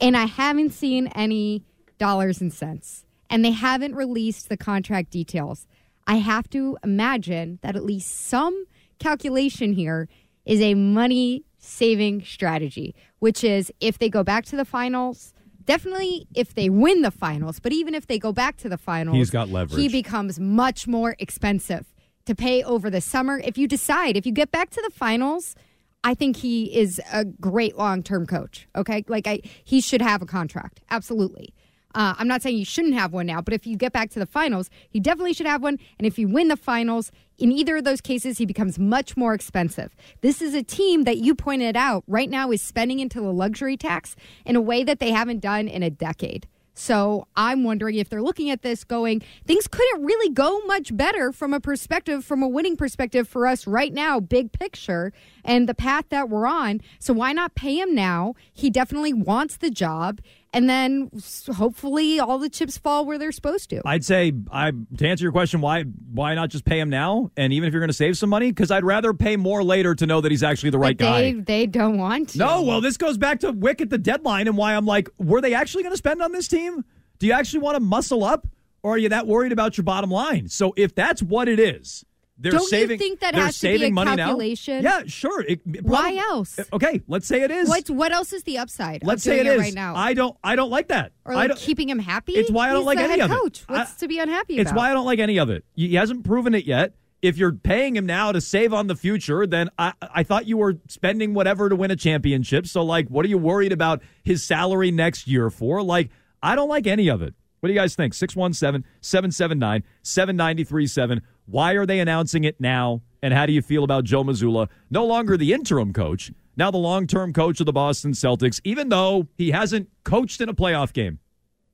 and 0.00 0.16
I 0.16 0.26
haven't 0.26 0.70
seen 0.74 1.06
any 1.08 1.62
dollars 1.98 2.40
and 2.42 2.52
cents, 2.52 3.04
and 3.30 3.42
they 3.44 3.52
haven't 3.52 3.94
released 3.94 4.48
the 4.50 4.56
contract 4.58 5.10
details. 5.10 5.66
I 6.06 6.16
have 6.16 6.50
to 6.50 6.76
imagine 6.84 7.58
that 7.62 7.76
at 7.76 7.84
least 7.84 8.10
some 8.14 8.66
calculation 8.98 9.72
here 9.72 10.08
is 10.44 10.60
a 10.60 10.74
money 10.74 11.44
saving 11.60 12.24
strategy, 12.24 12.94
which 13.20 13.44
is 13.44 13.72
if 13.80 13.98
they 13.98 14.08
go 14.08 14.24
back 14.24 14.44
to 14.46 14.56
the 14.56 14.64
finals, 14.64 15.32
definitely 15.64 16.26
if 16.34 16.54
they 16.54 16.68
win 16.68 17.02
the 17.02 17.10
finals, 17.10 17.60
but 17.60 17.72
even 17.72 17.94
if 17.94 18.06
they 18.06 18.18
go 18.18 18.32
back 18.32 18.56
to 18.56 18.68
the 18.68 18.78
finals, 18.78 19.16
He's 19.16 19.30
got 19.30 19.48
leverage. 19.48 19.80
He 19.80 19.88
becomes 19.88 20.40
much 20.40 20.88
more 20.88 21.14
expensive 21.18 21.86
to 22.26 22.34
pay 22.34 22.62
over 22.62 22.90
the 22.90 23.00
summer. 23.00 23.40
If 23.44 23.56
you 23.56 23.68
decide, 23.68 24.16
if 24.16 24.26
you 24.26 24.32
get 24.32 24.50
back 24.50 24.70
to 24.70 24.82
the 24.82 24.90
finals, 24.90 25.54
I 26.02 26.14
think 26.14 26.38
he 26.38 26.76
is 26.76 27.00
a 27.12 27.24
great 27.24 27.76
long 27.76 28.02
term 28.02 28.26
coach. 28.26 28.66
Okay. 28.74 29.04
Like, 29.06 29.26
I, 29.26 29.40
he 29.64 29.80
should 29.80 30.02
have 30.02 30.22
a 30.22 30.26
contract. 30.26 30.80
Absolutely. 30.90 31.54
Uh, 31.94 32.14
I'm 32.18 32.28
not 32.28 32.42
saying 32.42 32.56
you 32.56 32.64
shouldn't 32.64 32.94
have 32.94 33.12
one 33.12 33.26
now, 33.26 33.40
but 33.40 33.54
if 33.54 33.66
you 33.66 33.76
get 33.76 33.92
back 33.92 34.10
to 34.10 34.18
the 34.18 34.26
finals, 34.26 34.70
he 34.88 35.00
definitely 35.00 35.32
should 35.32 35.46
have 35.46 35.62
one. 35.62 35.78
And 35.98 36.06
if 36.06 36.18
you 36.18 36.28
win 36.28 36.48
the 36.48 36.56
finals, 36.56 37.10
in 37.38 37.50
either 37.52 37.78
of 37.78 37.84
those 37.84 38.00
cases, 38.00 38.38
he 38.38 38.46
becomes 38.46 38.78
much 38.78 39.16
more 39.16 39.34
expensive. 39.34 39.96
This 40.20 40.42
is 40.42 40.54
a 40.54 40.62
team 40.62 41.04
that 41.04 41.18
you 41.18 41.34
pointed 41.34 41.76
out 41.76 42.04
right 42.06 42.28
now 42.28 42.50
is 42.50 42.62
spending 42.62 43.00
into 43.00 43.20
the 43.20 43.32
luxury 43.32 43.76
tax 43.76 44.14
in 44.44 44.56
a 44.56 44.60
way 44.60 44.84
that 44.84 45.00
they 45.00 45.10
haven't 45.10 45.40
done 45.40 45.66
in 45.66 45.82
a 45.82 45.90
decade. 45.90 46.46
So 46.74 47.26
I'm 47.36 47.64
wondering 47.64 47.96
if 47.96 48.08
they're 48.08 48.22
looking 48.22 48.48
at 48.48 48.62
this 48.62 48.84
going, 48.84 49.22
things 49.44 49.66
couldn't 49.66 50.02
really 50.02 50.32
go 50.32 50.60
much 50.60 50.96
better 50.96 51.32
from 51.32 51.52
a 51.52 51.60
perspective, 51.60 52.24
from 52.24 52.42
a 52.42 52.48
winning 52.48 52.76
perspective 52.76 53.28
for 53.28 53.46
us 53.46 53.66
right 53.66 53.92
now, 53.92 54.18
big 54.18 54.52
picture, 54.52 55.12
and 55.44 55.68
the 55.68 55.74
path 55.74 56.06
that 56.08 56.30
we're 56.30 56.46
on. 56.46 56.80
So 56.98 57.12
why 57.12 57.32
not 57.32 57.54
pay 57.54 57.78
him 57.78 57.94
now? 57.94 58.34
He 58.52 58.70
definitely 58.70 59.12
wants 59.12 59.56
the 59.56 59.70
job. 59.70 60.20
And 60.52 60.68
then 60.68 61.10
hopefully 61.54 62.18
all 62.18 62.38
the 62.38 62.48
chips 62.48 62.76
fall 62.76 63.06
where 63.06 63.18
they're 63.18 63.30
supposed 63.30 63.70
to. 63.70 63.82
I'd 63.84 64.04
say 64.04 64.32
I 64.50 64.72
to 64.98 65.06
answer 65.06 65.22
your 65.22 65.30
question, 65.30 65.60
why 65.60 65.82
why 65.82 66.34
not 66.34 66.50
just 66.50 66.64
pay 66.64 66.80
him 66.80 66.90
now? 66.90 67.30
And 67.36 67.52
even 67.52 67.68
if 67.68 67.72
you're 67.72 67.80
going 67.80 67.88
to 67.88 67.94
save 67.94 68.18
some 68.18 68.30
money, 68.30 68.50
because 68.50 68.72
I'd 68.72 68.82
rather 68.84 69.14
pay 69.14 69.36
more 69.36 69.62
later 69.62 69.94
to 69.94 70.06
know 70.06 70.20
that 70.20 70.32
he's 70.32 70.42
actually 70.42 70.70
the 70.70 70.78
right 70.78 70.98
But 70.98 71.18
they, 71.18 71.32
guy. 71.32 71.40
they 71.40 71.66
don't 71.66 71.98
want 71.98 72.30
to. 72.30 72.38
No, 72.38 72.62
well, 72.62 72.80
this 72.80 72.96
goes 72.96 73.16
back 73.16 73.40
to 73.40 73.52
Wyc 73.52 73.80
at 73.80 73.90
the 73.90 73.98
deadline 73.98 74.48
and 74.48 74.56
why 74.56 74.74
I'm 74.74 74.86
like, 74.86 75.08
were 75.18 75.40
they 75.40 75.54
actually 75.54 75.84
going 75.84 75.92
to 75.92 75.98
spend 75.98 76.20
on 76.20 76.32
this 76.32 76.48
team? 76.48 76.84
Do 77.20 77.28
you 77.28 77.32
actually 77.32 77.60
want 77.60 77.76
to 77.76 77.80
muscle 77.80 78.24
up, 78.24 78.48
or 78.82 78.94
are 78.94 78.98
you 78.98 79.10
that 79.10 79.28
worried 79.28 79.52
about 79.52 79.76
your 79.76 79.84
bottom 79.84 80.10
line? 80.10 80.48
So 80.48 80.72
if 80.76 80.94
that's 80.96 81.22
what 81.22 81.48
it 81.48 81.60
is, 81.60 82.04
they're 82.40 82.52
Don't 82.52 82.62
you 82.62 82.68
saving. 82.68 82.98
think 82.98 83.20
that 83.20 83.34
has 83.34 83.58
to 83.60 83.78
be 83.78 83.84
a 83.84 83.90
money 83.90 84.16
calculation? 84.16 84.82
now. 84.82 84.98
Yeah, 84.98 85.02
sure. 85.06 85.42
It- 85.42 85.60
it 85.66 85.84
Why 85.84 86.16
else? 86.16 86.58
Okay, 86.72 87.02
let's 87.06 87.26
say 87.26 87.42
it 87.42 87.50
is. 87.50 87.68
What, 87.68 87.90
what 87.90 88.12
else 88.12 88.32
is 88.32 88.42
the 88.44 88.58
upside? 88.58 89.04
let's 89.04 89.22
say 89.22 89.40
it 89.40 89.46
is. 89.46 89.58
right 89.60 89.74
now. 89.74 89.94
I 89.94 90.14
don't. 90.14 90.36
I 90.42 90.56
don't 90.56 90.70
like 90.70 90.88
that. 90.88 91.12
or 91.24 91.34
like 91.34 91.54
keeping 91.56 91.88
him 91.88 91.98
happy? 91.98 92.32
It's 92.32 92.50
why 92.50 92.70
I 92.70 92.72
don't 92.72 92.80
He's 92.80 92.86
like 92.86 92.98
the 92.98 93.04
any 93.04 93.20
head 93.20 93.30
of 93.30 93.36
coach. 93.36 93.60
it. 93.62 93.68
What's 93.70 93.92
I- 93.94 93.98
to 94.00 94.08
be 94.08 94.18
unhappy 94.18 94.56
It's 94.58 94.70
about? 94.70 94.78
why 94.78 94.90
I 94.90 94.94
don't 94.94 95.06
like 95.06 95.18
any 95.18 95.38
of 95.38 95.50
it. 95.50 95.64
He 95.74 95.94
hasn't 95.94 96.24
proven 96.24 96.54
it 96.54 96.64
yet. 96.64 96.94
If 97.22 97.36
you're 97.36 97.52
paying 97.52 97.94
him 97.96 98.06
now 98.06 98.32
to 98.32 98.40
save 98.40 98.72
on 98.72 98.86
the 98.86 98.96
future, 98.96 99.46
then 99.46 99.68
I, 99.78 99.92
I 100.00 100.22
thought 100.22 100.46
you 100.46 100.56
were 100.56 100.78
spending 100.88 101.34
whatever 101.34 101.68
to 101.68 101.76
win 101.76 101.90
a 101.90 101.96
championship. 101.96 102.66
So, 102.66 102.82
like, 102.82 103.08
what 103.08 103.26
are 103.26 103.28
you 103.28 103.36
worried 103.36 103.72
about 103.72 104.00
his 104.24 104.42
salary 104.42 104.90
next 104.90 105.28
year 105.28 105.50
for? 105.50 105.82
Like, 105.82 106.08
I 106.42 106.54
don't 106.54 106.70
like 106.70 106.86
any 106.86 107.08
of 107.08 107.20
it. 107.20 107.34
What 107.60 107.66
do 107.66 107.74
you 107.74 107.78
guys 107.78 107.94
think? 107.94 108.14
617 108.14 108.88
779 109.02 109.82
7937. 110.02 111.20
Why 111.50 111.72
are 111.72 111.84
they 111.84 111.98
announcing 111.98 112.44
it 112.44 112.60
now? 112.60 113.02
And 113.22 113.34
how 113.34 113.44
do 113.44 113.52
you 113.52 113.60
feel 113.60 113.82
about 113.84 114.04
Joe 114.04 114.22
Mazzulla? 114.22 114.68
No 114.90 115.04
longer 115.04 115.36
the 115.36 115.52
interim 115.52 115.92
coach, 115.92 116.30
now 116.56 116.70
the 116.70 116.78
long 116.78 117.06
term 117.06 117.32
coach 117.32 117.58
of 117.60 117.66
the 117.66 117.72
Boston 117.72 118.12
Celtics, 118.12 118.60
even 118.64 118.88
though 118.88 119.26
he 119.36 119.50
hasn't 119.50 119.88
coached 120.04 120.40
in 120.40 120.48
a 120.48 120.54
playoff 120.54 120.92
game. 120.92 121.18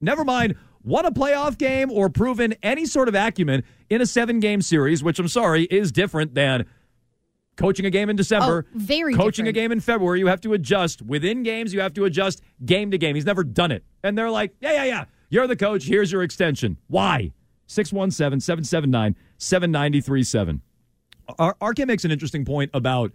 Never 0.00 0.24
mind 0.24 0.56
won 0.82 1.04
a 1.04 1.10
playoff 1.12 1.58
game 1.58 1.90
or 1.90 2.08
proven 2.08 2.54
any 2.62 2.86
sort 2.86 3.08
of 3.08 3.14
acumen 3.14 3.62
in 3.90 4.00
a 4.00 4.06
seven 4.06 4.40
game 4.40 4.62
series, 4.62 5.04
which 5.04 5.18
I'm 5.18 5.28
sorry 5.28 5.64
is 5.64 5.92
different 5.92 6.34
than 6.34 6.64
coaching 7.56 7.86
a 7.86 7.90
game 7.90 8.08
in 8.08 8.16
December. 8.16 8.66
Oh, 8.68 8.78
very 8.78 9.14
coaching 9.14 9.44
different. 9.44 9.48
a 9.56 9.60
game 9.60 9.72
in 9.72 9.80
February. 9.80 10.20
You 10.20 10.28
have 10.28 10.40
to 10.42 10.52
adjust 10.54 11.02
within 11.02 11.42
games. 11.42 11.74
You 11.74 11.80
have 11.80 11.94
to 11.94 12.04
adjust 12.04 12.40
game 12.64 12.90
to 12.92 12.98
game. 12.98 13.14
He's 13.14 13.26
never 13.26 13.44
done 13.44 13.72
it, 13.72 13.84
and 14.02 14.16
they're 14.16 14.30
like, 14.30 14.54
yeah, 14.60 14.72
yeah, 14.72 14.84
yeah. 14.84 15.04
You're 15.28 15.46
the 15.46 15.56
coach. 15.56 15.84
Here's 15.84 16.10
your 16.12 16.22
extension. 16.22 16.78
Why? 16.86 17.32
617 17.68 18.40
779 18.40 19.16
7937. 19.38 20.62
Arcand 21.38 21.86
makes 21.86 22.04
an 22.04 22.10
interesting 22.10 22.44
point 22.44 22.70
about 22.72 23.12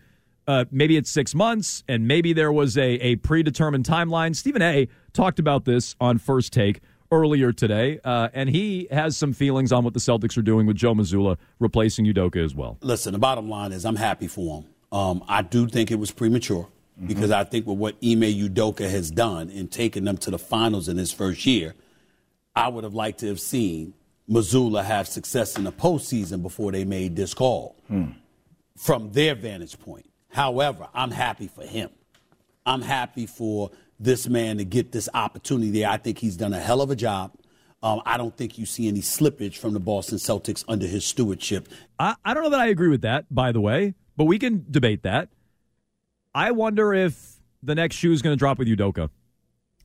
uh, 0.48 0.66
maybe 0.72 0.98
it's 0.98 1.10
six 1.10 1.34
months 1.34 1.84
and 1.88 2.08
maybe 2.08 2.34
there 2.34 2.52
was 2.52 2.78
a, 2.78 2.96
a 2.96 3.16
predetermined 3.18 3.86
timeline. 3.86 4.36
Stephen 4.36 4.62
A 4.62 4.88
talked 5.14 5.40
about 5.40 5.66
this 5.66 5.96
on 6.00 6.18
First 6.18 6.52
Take 6.52 6.82
earlier 7.12 7.52
today, 7.52 8.00
uh, 8.04 8.30
and 8.34 8.50
he 8.50 8.88
has 8.92 9.18
some 9.18 9.34
feelings 9.34 9.72
on 9.72 9.84
what 9.84 9.94
the 9.94 10.00
Celtics 10.00 10.38
are 10.38 10.42
doing 10.42 10.66
with 10.66 10.78
Joe 10.78 10.94
Mazzulla 10.94 11.38
replacing 11.60 12.06
Udoka 12.06 12.44
as 12.44 12.56
well. 12.56 12.78
Listen, 12.82 13.14
the 13.14 13.20
bottom 13.20 13.50
line 13.50 13.72
is 13.72 13.86
I'm 13.86 13.98
happy 13.98 14.28
for 14.28 14.62
him. 14.62 14.98
Um, 14.98 15.24
I 15.28 15.42
do 15.42 15.68
think 15.68 15.92
it 15.92 16.00
was 16.00 16.12
premature 16.12 16.64
mm-hmm. 16.98 17.08
because 17.08 17.32
I 17.32 17.44
think 17.44 17.68
with 17.68 17.78
what 17.78 17.96
Ime 18.04 18.22
Udoka 18.22 18.90
has 18.90 19.12
done 19.12 19.50
in 19.50 19.68
taking 19.68 20.06
them 20.06 20.18
to 20.18 20.32
the 20.32 20.40
finals 20.40 20.88
in 20.88 20.98
his 20.98 21.12
first 21.12 21.46
year, 21.46 21.76
I 22.56 22.68
would 22.68 22.84
have 22.84 22.94
liked 22.94 23.20
to 23.20 23.28
have 23.28 23.40
seen 23.40 23.94
Mazzulla 24.32 24.84
have 24.84 25.08
success 25.08 25.58
in 25.58 25.66
the 25.66 25.72
postseason 25.72 26.42
before 26.42 26.72
they 26.72 26.86
made 26.86 27.16
this 27.16 27.34
call 27.34 27.76
hmm. 27.88 28.12
from 28.78 29.12
their 29.12 29.36
vantage 29.36 29.78
point. 29.78 30.10
However, 30.30 30.88
I'm 30.94 31.12
happy 31.12 31.48
for 31.48 31.64
him. 31.64 31.90
I'm 32.66 32.82
happy 32.82 33.26
for 33.26 33.72
this 34.00 34.28
man 34.30 34.58
to 34.58 34.64
get 34.64 34.92
this 34.92 35.10
opportunity 35.14 35.72
there. 35.72 35.90
I 35.90 35.98
think 35.98 36.18
he's 36.18 36.38
done 36.38 36.54
a 36.54 36.60
hell 36.60 36.82
of 36.82 36.90
a 36.90 36.96
job. 36.96 37.34
Um, 37.84 38.02
I 38.06 38.18
don't 38.18 38.36
think 38.36 38.58
you 38.58 38.66
see 38.66 38.88
any 38.88 39.02
slippage 39.02 39.58
from 39.58 39.74
the 39.74 39.80
Boston 39.80 40.18
Celtics 40.18 40.64
under 40.68 40.86
his 40.86 41.04
stewardship. 41.04 41.68
I, 42.00 42.16
I 42.24 42.34
don't 42.34 42.44
know 42.44 42.52
that 42.52 42.60
I 42.60 42.68
agree 42.68 42.90
with 42.90 43.02
that, 43.02 43.26
by 43.34 43.52
the 43.52 43.60
way, 43.60 43.96
but 44.16 44.26
we 44.26 44.40
can 44.40 44.66
debate 44.70 45.04
that. 45.04 45.30
I 46.34 46.52
wonder 46.52 46.94
if 46.94 47.40
the 47.64 47.76
next 47.76 47.96
shoe 47.96 48.12
is 48.12 48.22
going 48.22 48.34
to 48.34 48.38
drop 48.40 48.60
with 48.60 48.68
Udoka. 48.68 49.10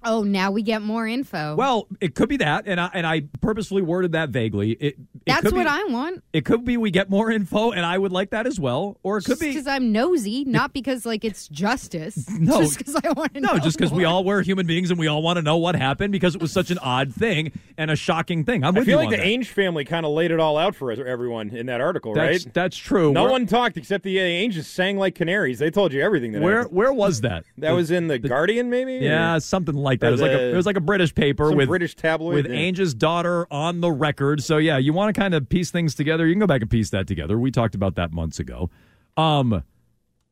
Oh, 0.07 0.23
now 0.23 0.53
we 0.53 0.63
get 0.63 0.83
more 0.83 1.07
info. 1.07 1.57
Well, 1.57 1.89
it 2.01 2.15
could 2.15 2.29
be 2.29 2.37
that, 2.39 2.65
and 2.67 2.81
I 2.81 2.91
and 2.95 3.05
I 3.05 3.23
purposefully 3.41 3.83
worded 3.83 4.13
that 4.13 4.29
vaguely. 4.31 4.71
It, 4.71 4.87
it 4.87 4.97
That's 5.27 5.53
what 5.53 5.65
be, 5.65 5.69
I 5.69 5.83
want. 5.91 6.23
It 6.33 6.45
could 6.45 6.65
be 6.65 6.77
we 6.77 6.93
get 6.93 7.11
more 7.11 7.29
info, 7.31 7.73
and 7.73 7.85
I 7.85 7.99
would 7.99 8.13
like 8.13 8.31
that 8.31 8.47
as 8.47 8.61
well. 8.61 8.99
Or 9.03 9.19
it 9.19 9.25
could 9.25 9.41
be 9.41 9.49
because 9.49 9.67
I'm 9.67 9.91
nosy, 9.91 10.45
not 10.45 10.73
because 10.73 11.05
like 11.05 11.25
it's 11.25 11.49
justice. 11.49 12.27
No, 12.47 12.61
just 12.61 12.79
because 12.79 12.95
I 12.97 13.11
want 13.13 13.35
to. 13.35 13.41
No, 13.41 13.59
just 13.59 13.77
because 13.77 13.93
we 13.93 14.05
all 14.05 14.23
were 14.23 14.41
human 14.43 14.67
beings 14.67 14.91
and 14.91 15.01
we 15.01 15.09
all 15.09 15.23
want 15.23 15.39
to 15.39 15.43
know 15.43 15.57
what 15.57 15.75
happened 15.75 16.13
because 16.13 16.37
it 16.37 16.41
was 16.41 16.53
such 16.53 16.71
an 16.71 16.79
odd 16.79 17.13
thing 17.13 17.51
and 17.77 17.91
a 17.91 17.97
shocking 17.97 18.45
thing. 18.45 18.63
I'm 18.63 18.77
I 18.77 18.85
feel 18.85 18.99
like 18.99 19.11
the 19.11 19.17
that. 19.17 19.27
Ainge 19.27 19.47
family 19.47 19.85
kind 19.85 20.07
of 20.07 20.13
laid 20.13 20.31
it 20.31 20.39
all 20.39 20.59
out 20.59 20.77
for 20.77 20.93
everyone 20.93 21.49
in 21.51 21.67
that 21.67 21.81
article, 21.81 22.15
that's, 22.15 22.45
right? 22.45 22.55
That's 22.55 22.77
true. 22.77 23.13
No 23.13 23.23
where, 23.23 23.33
one 23.33 23.47
talked 23.47 23.77
except 23.77 24.05
the 24.05 24.17
Ainges 24.17 24.65
sang 24.65 24.97
like 24.97 25.15
canaries. 25.15 25.59
They 25.59 25.71
told 25.71 25.93
you 25.93 26.03
everything. 26.03 26.33
That 26.33 26.43
where 26.43 26.59
happened. 26.59 26.77
where 26.77 26.93
was 26.93 27.23
that? 27.23 27.45
that 27.59 27.73
was 27.73 27.91
in 27.91 28.07
the, 28.07 28.19
the 28.19 28.29
Guardian, 28.29 28.71
maybe. 28.71 28.95
Yeah, 28.95 29.37
or? 29.37 29.41
something 29.41 29.75
like 29.75 29.96
that. 30.01 30.09
It 30.09 30.13
was 30.13 30.21
like 30.21 30.33
a, 30.33 30.53
it 30.53 30.57
was 30.57 30.67
like 30.67 30.77
a 30.77 30.81
British 30.81 31.15
paper 31.15 31.53
with 31.53 31.69
British 31.69 31.95
tabloid 31.95 32.35
with 32.35 32.47
yeah. 32.47 32.59
Ainge's 32.59 32.95
daughter 32.95 33.47
on 33.51 33.81
the 33.81 33.91
record. 33.91 34.43
So 34.43 34.59
yeah, 34.59 34.79
you 34.79 34.93
want 34.93 35.15
to 35.15 35.21
kind 35.21 35.35
of 35.35 35.49
piece 35.49 35.71
things 35.71 35.95
together. 35.95 36.27
You 36.27 36.35
can 36.35 36.41
go 36.41 36.47
back 36.47 36.63
and 36.63 36.71
piece 36.71 36.91
that 36.91 37.07
together. 37.07 37.39
We 37.39 37.51
talked 37.51 37.75
about 37.75 37.97
that 37.97 38.13
months 38.13 38.39
ago. 38.39 38.71
Um, 39.17 39.63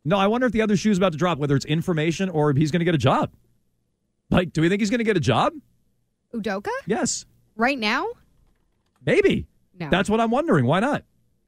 no, 0.04 0.18
I 0.18 0.26
wonder 0.26 0.47
if 0.47 0.52
the 0.52 0.62
other 0.62 0.76
shoe 0.76 0.90
is 0.90 0.99
about 0.99 1.12
to 1.12 1.18
drop, 1.18 1.38
whether 1.38 1.56
it's 1.56 1.64
information 1.64 2.28
or 2.28 2.52
he's 2.52 2.71
going 2.71 2.80
to 2.80 2.85
get 2.85 2.94
a 2.94 2.99
job. 2.99 3.33
Like, 4.30 4.52
do 4.52 4.61
we 4.61 4.68
think 4.68 4.80
he's 4.80 4.90
going 4.90 4.99
to 4.99 5.04
get 5.04 5.16
a 5.16 5.21
job? 5.21 5.54
Udoka? 6.35 6.71
Yes. 6.87 7.25
Right 7.56 7.78
now? 7.78 8.06
Maybe. 9.04 9.47
No. 9.78 9.88
That's 9.90 10.11
what 10.11 10.21
I'm 10.21 10.30
wondering. 10.30 10.66
Why 10.66 10.80
not? 10.80 11.04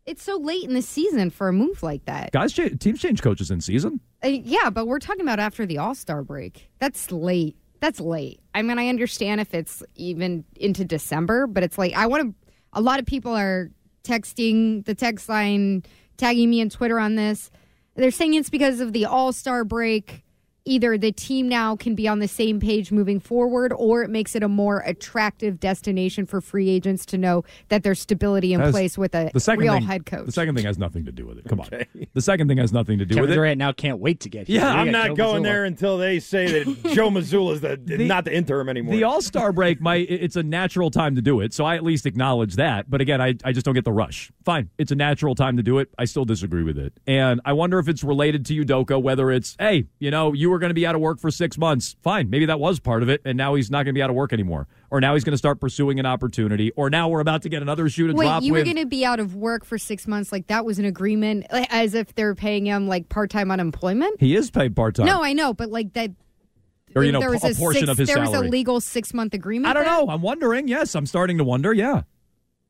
It's 0.06 0.22
so 0.22 0.36
late 0.36 0.64
in 0.64 0.74
the 0.74 0.82
season 0.82 1.30
for 1.30 1.48
a 1.48 1.52
move 1.52 1.82
like 1.82 2.04
that. 2.04 2.30
Guys, 2.32 2.52
teams 2.52 3.00
change 3.00 3.22
coaches 3.22 3.50
in 3.50 3.60
season. 3.60 4.00
Uh, 4.24 4.28
yeah, 4.28 4.70
but 4.70 4.86
we're 4.86 5.00
talking 5.00 5.22
about 5.22 5.40
after 5.40 5.66
the 5.66 5.78
All 5.78 5.94
Star 5.94 6.22
break. 6.22 6.70
That's 6.78 7.10
late. 7.10 7.56
That's 7.86 8.00
late. 8.00 8.40
I 8.52 8.62
mean, 8.62 8.80
I 8.80 8.88
understand 8.88 9.40
if 9.40 9.54
it's 9.54 9.80
even 9.94 10.44
into 10.56 10.84
December, 10.84 11.46
but 11.46 11.62
it's 11.62 11.78
like 11.78 11.94
I 11.94 12.08
want 12.08 12.24
to. 12.24 12.48
A 12.72 12.80
lot 12.80 12.98
of 12.98 13.06
people 13.06 13.32
are 13.32 13.70
texting 14.02 14.84
the 14.84 14.94
text 14.96 15.28
line, 15.28 15.84
tagging 16.16 16.50
me 16.50 16.60
on 16.62 16.68
Twitter 16.68 16.98
on 16.98 17.14
this. 17.14 17.48
They're 17.94 18.10
saying 18.10 18.34
it's 18.34 18.50
because 18.50 18.80
of 18.80 18.92
the 18.92 19.04
All 19.04 19.32
Star 19.32 19.62
break 19.62 20.24
either 20.66 20.98
the 20.98 21.12
team 21.12 21.48
now 21.48 21.76
can 21.76 21.94
be 21.94 22.06
on 22.06 22.18
the 22.18 22.28
same 22.28 22.60
page 22.60 22.92
moving 22.92 23.20
forward 23.20 23.72
or 23.72 24.02
it 24.02 24.10
makes 24.10 24.34
it 24.34 24.42
a 24.42 24.48
more 24.48 24.80
attractive 24.80 25.58
destination 25.58 26.26
for 26.26 26.40
free 26.40 26.68
agents 26.68 27.06
to 27.06 27.16
know 27.16 27.44
that 27.68 27.82
there's 27.82 28.00
stability 28.00 28.52
in 28.52 28.60
place 28.70 28.98
with 28.98 29.14
a 29.14 29.30
the 29.32 29.40
second 29.40 29.62
real 29.62 29.74
thing, 29.74 29.82
head 29.82 30.04
coach. 30.04 30.26
The 30.26 30.32
second 30.32 30.56
thing 30.56 30.66
has 30.66 30.76
nothing 30.76 31.04
to 31.06 31.12
do 31.12 31.24
with 31.26 31.38
it. 31.38 31.44
Come 31.48 31.60
okay. 31.60 31.86
on. 31.94 32.06
The 32.12 32.20
second 32.20 32.48
thing 32.48 32.58
has 32.58 32.72
nothing 32.72 32.98
to 32.98 33.06
do 33.06 33.14
Kevin 33.14 33.28
with 33.30 33.36
Durant 33.36 33.52
it. 33.52 33.64
now 33.64 33.72
can't 33.72 33.98
wait 33.98 34.20
to 34.20 34.28
get 34.28 34.48
here. 34.48 34.60
Yeah, 34.60 34.72
I'm 34.72 34.90
not 34.90 35.08
Joe 35.08 35.14
going 35.14 35.42
Mazzulla. 35.42 35.44
there 35.44 35.64
until 35.64 35.98
they 35.98 36.18
say 36.18 36.62
that 36.62 36.82
Joe 36.94 37.10
Mazzulla 37.10 37.54
is 37.54 37.60
the, 37.60 37.80
the, 37.82 38.06
not 38.06 38.24
the 38.24 38.34
interim 38.34 38.68
anymore. 38.68 38.94
The 38.94 39.04
All 39.04 39.22
Star 39.22 39.52
break, 39.52 39.80
my 39.80 39.96
it's 39.96 40.36
a 40.36 40.42
natural 40.42 40.90
time 40.90 41.14
to 41.14 41.22
do 41.22 41.40
it, 41.40 41.54
so 41.54 41.64
I 41.64 41.76
at 41.76 41.84
least 41.84 42.06
acknowledge 42.06 42.56
that. 42.56 42.90
But 42.90 43.00
again, 43.00 43.20
I, 43.20 43.34
I 43.44 43.52
just 43.52 43.64
don't 43.64 43.74
get 43.74 43.84
the 43.84 43.92
rush. 43.92 44.32
Fine, 44.44 44.70
it's 44.78 44.90
a 44.90 44.96
natural 44.96 45.34
time 45.34 45.56
to 45.56 45.62
do 45.62 45.78
it. 45.78 45.88
I 45.98 46.04
still 46.04 46.24
disagree 46.24 46.64
with 46.64 46.78
it, 46.78 46.92
and 47.06 47.40
I 47.44 47.52
wonder 47.52 47.78
if 47.78 47.88
it's 47.88 48.02
related 48.02 48.44
to 48.46 48.64
Udoka, 48.64 49.00
whether 49.00 49.30
it's 49.30 49.56
hey, 49.58 49.86
you 49.98 50.10
know, 50.10 50.32
you 50.32 50.50
were 50.50 50.55
going 50.58 50.70
to 50.70 50.74
be 50.74 50.86
out 50.86 50.94
of 50.94 51.00
work 51.00 51.20
for 51.20 51.30
six 51.30 51.58
months. 51.58 51.96
Fine. 52.02 52.30
Maybe 52.30 52.46
that 52.46 52.60
was 52.60 52.80
part 52.80 53.02
of 53.02 53.08
it. 53.08 53.20
And 53.24 53.36
now 53.36 53.54
he's 53.54 53.70
not 53.70 53.78
going 53.78 53.94
to 53.94 53.98
be 53.98 54.02
out 54.02 54.10
of 54.10 54.16
work 54.16 54.32
anymore. 54.32 54.66
Or 54.90 55.00
now 55.00 55.14
he's 55.14 55.24
going 55.24 55.32
to 55.32 55.38
start 55.38 55.60
pursuing 55.60 55.98
an 55.98 56.06
opportunity. 56.06 56.70
Or 56.72 56.90
now 56.90 57.08
we're 57.08 57.20
about 57.20 57.42
to 57.42 57.48
get 57.48 57.62
another 57.62 57.88
shoe 57.88 58.08
to 58.08 58.14
Wait, 58.14 58.24
drop 58.26 58.42
you 58.42 58.52
with. 58.52 58.60
were 58.60 58.64
going 58.64 58.76
to 58.84 58.86
be 58.86 59.04
out 59.04 59.20
of 59.20 59.34
work 59.34 59.64
for 59.64 59.78
six 59.78 60.06
months. 60.06 60.32
Like 60.32 60.46
that 60.48 60.64
was 60.64 60.78
an 60.78 60.84
agreement, 60.84 61.46
as 61.50 61.94
if 61.94 62.14
they're 62.14 62.34
paying 62.34 62.66
him 62.66 62.88
like 62.88 63.08
part 63.08 63.30
time 63.30 63.50
unemployment? 63.50 64.20
He 64.20 64.36
is 64.36 64.50
paid 64.50 64.76
part 64.76 64.94
time. 64.96 65.06
No, 65.06 65.22
I 65.22 65.32
know. 65.32 65.52
But 65.54 65.70
like 65.70 65.92
that. 65.94 66.10
Or, 66.94 67.04
you 67.04 67.12
know, 67.12 67.20
there 67.20 67.30
was 67.30 67.44
a, 67.44 67.48
a 67.48 67.54
portion 67.54 67.80
six, 67.80 67.90
of 67.90 67.98
his 67.98 68.08
There 68.08 68.16
salary. 68.16 68.38
was 68.38 68.48
a 68.48 68.50
legal 68.50 68.80
six 68.80 69.12
month 69.12 69.34
agreement. 69.34 69.70
I 69.70 69.74
don't 69.74 69.84
there? 69.84 69.92
know. 69.92 70.08
I'm 70.08 70.22
wondering. 70.22 70.66
Yes, 70.66 70.94
I'm 70.94 71.04
starting 71.04 71.36
to 71.38 71.44
wonder. 71.44 71.72
Yeah. 71.74 72.02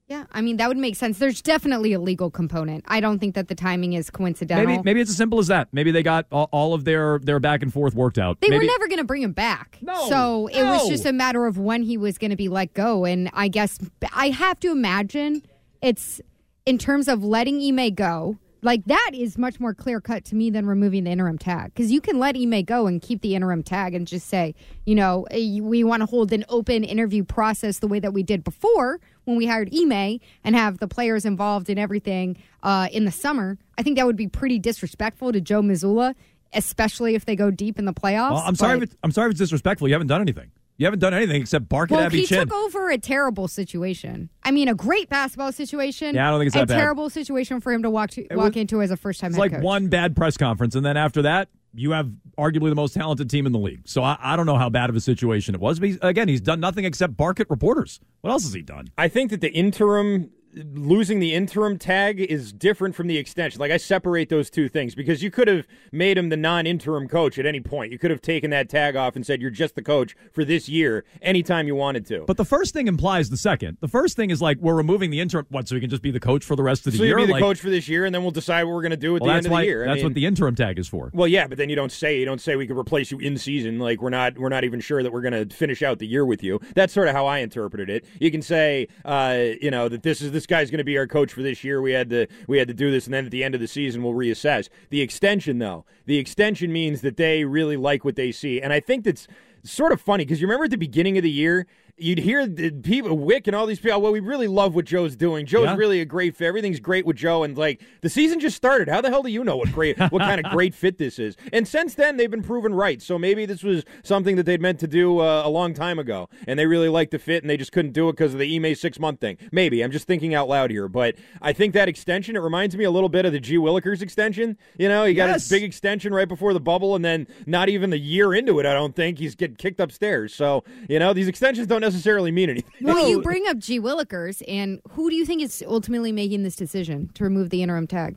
Yeah, 0.09 0.25
I 0.31 0.41
mean 0.41 0.57
that 0.59 0.69
would 0.69 0.77
make 0.77 0.95
sense. 0.95 1.19
There's 1.19 1.43
definitely 1.43 1.93
a 1.93 1.99
legal 1.99 2.31
component. 2.31 2.85
I 2.87 3.01
don't 3.01 3.19
think 3.19 3.35
that 3.35 3.49
the 3.49 3.57
timing 3.57 3.95
is 3.95 4.09
coincidental. 4.09 4.65
Maybe 4.65 4.83
maybe 4.85 5.01
it's 5.01 5.11
as 5.11 5.17
simple 5.17 5.41
as 5.41 5.49
that. 5.49 5.69
Maybe 5.73 5.91
they 5.91 6.05
got 6.05 6.27
all, 6.31 6.75
of 6.75 6.85
their 6.85 7.19
their 7.19 7.41
back 7.41 7.63
and 7.63 7.73
forth 7.73 7.95
worked 7.95 8.17
out. 8.17 8.41
They 8.41 8.49
maybe, 8.49 8.67
were 8.67 8.73
never 8.73 8.87
going 8.87 8.99
to 8.99 9.05
bring 9.05 9.23
him 9.23 9.33
back. 9.33 9.79
No, 9.83 10.09
so 10.09 10.47
it 10.47 10.63
was 10.63 10.89
just 10.89 11.07
a 11.07 11.13
matter 11.13 11.47
of 11.47 11.59
when 11.59 11.83
he 11.83 11.97
was 11.97 12.19
going 12.19 12.31
to 12.31 12.37
be 12.37 12.49
let 12.49 12.73
go. 12.73 13.05
And 13.05 13.31
I 13.33 13.49
guess 13.49 13.79
I 14.15 14.29
have 14.29 14.61
to 14.61 14.71
imagine 14.71 15.43
it's 15.83 16.21
in 16.67 16.79
terms 16.79 17.09
of 17.09 17.25
letting 17.25 17.61
Ime 17.61 17.93
go. 17.95 18.39
Like 18.63 18.85
that 18.87 19.11
is 19.15 19.37
much 19.39 19.61
more 19.61 19.75
clear 19.75 20.01
cut 20.01 20.25
to 20.27 20.35
me 20.35 20.51
than 20.51 20.67
removing 20.67 21.05
the 21.05 21.11
interim 21.11 21.39
tag 21.39 21.75
because 21.75 21.93
you 21.93 22.01
can 22.01 22.19
let 22.19 22.37
Ime 22.37 22.63
go 22.65 22.87
and 22.87 23.01
keep 23.01 23.21
the 23.21 23.35
interim 23.35 23.63
tag 23.63 23.95
and 23.95 24.07
just 24.07 24.29
say, 24.29 24.55
you 24.85 24.95
know, 24.95 25.27
eh, 25.31 25.61
we 25.61 25.85
want 25.85 26.01
to 26.01 26.07
hold 26.07 26.33
an 26.33 26.45
open 26.49 26.83
interview 26.83 27.23
process 27.23 27.79
the 27.79 27.87
way 27.87 28.01
that 28.01 28.13
we 28.13 28.23
did 28.23 28.43
before 28.43 28.99
when 29.25 29.37
we 29.37 29.47
hired 29.47 29.73
Ime 29.75 30.19
and 30.43 30.57
have 30.57 30.79
the 30.79 30.89
players 30.89 31.25
involved 31.25 31.69
in 31.69 31.79
everything 31.79 32.37
uh, 32.63 32.89
in 32.93 33.05
the 33.05 33.13
summer. 33.13 33.59
I 33.79 33.83
think 33.83 33.97
that 33.99 34.07
would 34.07 34.17
be 34.17 34.27
pretty 34.29 34.59
disrespectful 34.59 35.33
to 35.33 35.41
Joe 35.41 35.61
Mazzulla, 35.63 36.15
especially 36.53 37.15
if 37.15 37.25
they 37.27 37.37
go 37.37 37.51
deep 37.51 37.79
in 37.79 37.85
the 37.85 37.93
playoffs. 37.95 38.33
Well, 38.33 38.43
I'm 38.47 38.57
sorry. 38.57 38.79
But- 38.79 38.83
If 38.85 38.89
it's, 38.91 38.97
I'm 39.05 39.13
sorry 39.13 39.29
if 39.29 39.33
it's 39.33 39.41
disrespectful. 39.41 39.87
You 39.89 39.95
haven't 39.95 40.09
done 40.09 40.23
anything. 40.23 40.51
You 40.79 40.87
haven't 40.87 41.01
done 41.01 41.15
anything 41.15 41.41
except 41.41 41.69
bark 41.69 41.91
well, 41.91 42.01
at 42.01 42.07
Abby 42.07 42.21
he 42.21 42.27
Chin. 42.27 42.41
took 42.49 42.53
over 42.53 42.91
a 42.91 42.99
terrible 42.99 43.49
situation. 43.49 44.29
I 44.43 44.51
mean, 44.51 44.69
a 44.69 44.75
great 44.75 45.09
basketball 45.09 45.51
situation. 45.53 46.15
Yeah, 46.15 46.29
I 46.29 46.31
don't 46.31 46.41
think 46.41 46.49
it's 46.49 46.57
a 46.57 46.61
that 46.61 46.69
bad. 46.69 46.77
terrible 46.79 47.09
situation 47.09 47.61
for 47.61 47.73
him 47.73 47.83
to 47.83 47.91
walk 47.91 48.11
to, 48.11 48.27
walk 48.33 48.55
was- 48.55 48.57
into 48.57 48.83
as 48.83 48.91
a 48.91 48.97
first 48.97 49.21
time 49.21 49.29
It's 49.29 49.37
head 49.37 49.41
like 49.41 49.53
coach. 49.53 49.63
one 49.63 49.89
bad 49.89 50.15
press 50.15 50.37
conference, 50.37 50.75
and 50.75 50.85
then 50.85 50.97
after 50.99 51.23
that, 51.23 51.49
you 51.75 51.93
have 51.93 52.11
arguably 52.39 52.69
the 52.71 52.75
most 52.75 52.95
talented 52.95 53.29
team 53.31 53.45
in 53.47 53.53
the 53.53 53.59
league. 53.59 53.83
So 53.87 54.03
I, 54.03 54.17
I 54.21 54.37
don't 54.37 54.47
know 54.47 54.57
how 54.57 54.69
bad 54.71 54.89
of 54.91 54.97
a 54.97 55.01
situation 55.01 55.55
it 55.55 55.61
was. 55.61 55.79
But 55.79 55.89
he's, 55.89 55.99
again, 56.03 56.27
he's 56.29 56.41
done 56.41 56.59
nothing 56.61 56.85
except 56.87 57.17
bark 57.17 57.39
at 57.41 57.51
reporters. 57.51 58.01
What 58.23 58.31
else 58.31 58.45
has 58.45 58.53
he 58.55 58.63
done? 58.63 58.89
I 58.97 59.09
think 59.09 59.31
that 59.31 59.41
the 59.43 59.53
interim 59.53 60.31
losing 60.57 61.21
the 61.21 61.35
interim 61.35 61.79
tag 61.79 62.21
is 62.21 62.53
different 62.53 62.95
from 62.95 63.07
the 63.07 63.17
extension. 63.19 63.61
Like 63.61 63.71
I 63.71 63.77
separate 63.77 64.29
those 64.29 64.49
two 64.51 64.69
things 64.69 64.95
because 64.95 65.23
you 65.23 65.31
could 65.31 65.49
have 65.49 65.67
made 65.93 66.17
him 66.17 66.29
the 66.31 66.37
non-interim 66.37 67.09
coach 67.09 67.39
at 67.39 67.47
any 67.47 67.61
point. 67.61 67.93
You 67.93 67.99
could 67.99 68.11
have 68.11 68.23
taken 68.23 68.51
that 68.51 68.69
tag 68.69 68.97
off 68.97 69.17
and 69.17 69.27
said 69.27 69.41
you're 69.43 69.51
just 69.51 69.75
the 69.75 69.83
coach 69.83 70.15
for 70.33 70.45
this 70.45 70.69
year 70.69 71.05
anytime 71.21 71.67
you 71.67 71.75
wanted 71.75 72.07
to. 72.07 72.25
But 72.27 72.37
the 72.39 72.45
first 72.45 72.73
thing 72.73 72.87
implies 72.89 73.29
the 73.31 73.37
second. 73.37 73.79
The 73.81 73.89
first 73.89 74.17
thing 74.17 74.31
is 74.31 74.41
like 74.41 74.59
we're 74.59 74.75
removing 74.75 75.11
the 75.11 75.21
interim. 75.21 75.47
What? 75.51 75.69
So 75.69 75.75
he 75.75 75.81
can 75.81 75.91
just 75.91 76.03
be 76.03 76.11
the 76.11 76.21
coach 76.21 76.45
for 76.45 76.57
the 76.57 76.63
rest 76.63 76.87
of 76.87 76.93
the 76.93 76.99
so 76.99 77.05
year? 77.05 77.19
you'll 77.19 77.27
be 77.27 77.33
the 77.33 77.33
Like- 77.35 77.43
coach 77.43 77.61
for 77.61 77.71
this 77.71 77.89
year, 77.89 78.05
and 78.07 78.15
then 78.15 78.23
we'll 78.23 78.31
decide 78.31 78.65
what 78.65 78.75
we're 78.75 78.83
going 78.83 78.91
to 78.91 78.97
do 78.97 79.17
at 79.17 79.23
Well, 79.23 79.31
the 79.33 79.37
end 79.37 79.47
of 79.47 79.53
why. 79.53 79.61
the 79.63 79.67
year. 79.67 79.85
I 79.85 79.87
that's 79.89 79.97
mean- 79.97 80.05
what 80.07 80.15
the 80.15 80.27
interim 80.27 80.55
tag 80.55 80.79
is 80.79 80.89
for. 80.89 81.11
Well, 81.13 81.29
yeah, 81.29 81.47
but 81.47 81.59
then 81.59 81.69
you 81.69 81.77
don't 81.77 81.93
say 81.93 82.19
you 82.19 82.25
don't 82.25 82.41
say 82.41 82.57
we 82.57 82.67
could 82.67 82.79
replace 82.79 83.11
you 83.11 83.19
in 83.19 83.37
season. 83.37 83.79
Like 83.79 84.01
we're 84.01 84.11
not 84.11 84.39
we're 84.39 84.49
not 84.49 84.65
even 84.65 84.81
sure 84.81 85.03
that 85.03 85.13
we're 85.13 85.21
going 85.23 85.49
to 85.49 85.55
finish 85.55 85.83
out 85.83 85.99
the 85.99 86.07
year 86.07 86.25
with 86.25 86.43
you. 86.43 86.61
That's 86.75 86.93
sort 86.93 87.09
of 87.09 87.15
how 87.15 87.27
I 87.27 87.39
interpreted 87.39 87.91
it. 87.91 88.05
You 88.21 88.31
can 88.31 88.43
say, 88.43 88.89
uh, 89.05 89.39
you 89.61 89.71
know, 89.71 89.89
that 89.89 90.03
this 90.03 90.21
is 90.23 90.33
this 90.33 90.46
guy's 90.47 90.71
going 90.71 90.79
to 90.79 90.85
be 90.85 90.99
our 90.99 91.07
coach 91.07 91.33
for 91.33 91.43
this 91.43 91.65
year. 91.65 91.81
We 91.83 91.93
had 91.93 92.11
to 92.11 92.27
we 92.47 92.59
had 92.59 92.69
to 92.69 92.75
do 92.75 92.91
this, 92.91 93.07
and 93.07 93.15
then 93.15 93.25
at 93.25 93.31
the 93.31 93.45
end 93.45 93.55
of 93.55 93.61
the 93.61 93.69
season 93.69 94.03
we'll 94.03 94.15
reassess. 94.15 94.69
The 94.91 95.01
extension, 95.01 95.59
though, 95.59 95.85
the 96.07 96.19
extension 96.19 96.73
means 96.73 97.01
that 97.03 97.17
they 97.17 97.45
really 97.45 97.77
like 97.77 98.05
what 98.05 98.17
they 98.17 98.33
see, 98.33 98.61
and 98.61 98.73
I 98.73 98.81
think 98.81 99.05
that's 99.05 99.29
sort 99.65 99.93
of 99.93 100.01
funny 100.01 100.25
because 100.25 100.41
you 100.41 100.47
remember 100.47 100.65
at 100.65 100.71
the 100.71 100.77
beginning 100.77 101.17
of 101.17 101.23
the 101.23 101.31
year. 101.31 101.67
You'd 101.99 102.19
hear 102.19 102.47
the 102.47 102.73
people, 102.73 103.17
Wyc, 103.17 103.47
and 103.47 103.57
all 103.57 103.65
these 103.65 103.81
people. 103.81 104.03
Well, 104.03 104.13
we 104.13 104.21
really 104.21 104.49
love 104.49 104.75
what 104.75 104.85
Joe's 104.85 105.17
doing. 105.17 105.47
Joe's 105.47 105.65
Yeah. 105.65 105.77
really 105.77 106.03
a 106.03 106.05
great 106.05 106.37
fit. 106.37 106.45
Everything's 106.47 106.79
great 106.79 107.07
with 107.07 107.17
Joe, 107.17 107.43
and 107.43 107.57
like 107.57 107.81
the 108.03 108.11
season 108.11 108.39
just 108.39 108.55
started. 108.55 108.87
How 108.89 109.01
the 109.01 109.09
hell 109.09 109.23
do 109.23 109.31
you 109.31 109.43
know 109.43 109.57
what 109.57 109.73
great, 109.73 109.99
what 110.11 110.21
kind 110.21 110.45
of 110.45 110.53
great 110.53 110.75
fit 110.75 110.99
this 110.99 111.19
is? 111.19 111.37
And 111.55 111.67
since 111.67 111.95
then, 111.95 112.19
they've 112.19 112.31
been 112.31 112.43
proven 112.43 112.75
right. 112.75 113.01
So 113.01 113.19
maybe 113.19 113.47
this 113.47 113.63
was 113.63 113.83
something 114.05 114.37
that 114.37 114.45
they'd 114.45 114.61
meant 114.61 114.79
to 114.81 114.87
do 114.87 115.21
uh, 115.21 115.41
a 115.43 115.49
long 115.49 115.73
time 115.73 115.99
ago, 115.99 116.29
and 116.47 116.59
they 116.59 116.67
really 116.67 116.91
liked 116.91 117.13
the 117.13 117.19
fit, 117.19 117.43
and 117.43 117.49
they 117.49 117.57
just 117.57 117.73
couldn't 117.73 117.93
do 117.93 118.11
it 118.11 118.13
because 118.13 118.35
of 118.35 118.41
the 118.41 118.57
Ime 118.57 118.75
six 118.75 118.99
month 119.01 119.21
thing. 119.21 119.39
Maybe 119.51 119.81
I'm 119.83 119.91
just 119.91 120.07
thinking 120.07 120.35
out 120.35 120.51
loud 120.51 120.71
here, 120.71 120.89
but 120.89 121.15
I 121.41 121.55
think 121.55 121.73
that 121.73 121.89
extension 121.89 122.37
it 122.37 122.41
reminds 122.41 122.77
me 122.77 122.85
a 122.85 122.91
little 122.91 123.09
bit 123.09 123.25
of 123.25 123.33
the 123.33 123.41
G 123.41 123.57
Willikers 123.57 124.03
extension. 124.03 124.59
You 124.79 124.89
know, 124.91 125.07
he 125.07 125.15
got 125.15 125.29
Yes. 125.31 125.45
his 125.45 125.51
big 125.51 125.63
extension 125.63 126.13
right 126.13 126.29
before 126.29 126.53
the 126.53 126.61
bubble, 126.61 126.95
and 126.95 127.03
then 127.03 127.27
not 127.47 127.71
even 127.71 127.91
a 127.95 127.97
year 127.97 128.35
into 128.35 128.61
it, 128.61 128.67
I 128.67 128.75
don't 128.75 128.95
think 128.95 129.19
he's 129.19 129.35
getting 129.35 129.57
kicked 129.57 129.81
upstairs. 129.81 130.35
So 130.35 130.63
you 130.91 130.99
know, 130.99 131.15
these 131.15 131.27
extensions 131.29 131.67
don't 131.67 131.86
necessarily 131.87 132.31
mean 132.33 132.51
anything. 132.51 132.71
Well, 132.83 133.09
you 133.09 133.23
bring 133.23 133.47
up 133.49 133.59
G. 133.59 133.81
Willikers, 133.81 134.43
and 134.49 134.81
who 134.91 135.09
do 135.11 135.17
you 135.17 135.25
think 135.25 135.41
is 135.43 135.63
ultimately 135.67 136.11
making 136.13 136.43
this 136.43 136.57
decision 136.57 137.11
to 137.15 137.25
remove 137.25 137.51
the 137.51 137.63
interim 137.63 137.87
tag? 137.87 138.17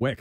Wyc. 0.00 0.20